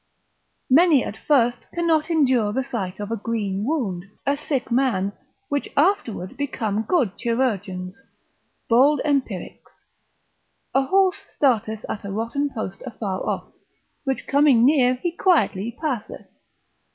[0.71, 5.13] Many at first cannot endure the sight of a green wound, a sick man,
[5.47, 8.01] which afterward become good chirurgeons,
[8.67, 9.71] bold empirics:
[10.73, 13.53] a horse starts at a rotten post afar off,
[14.03, 16.25] which coming near he quietly passeth.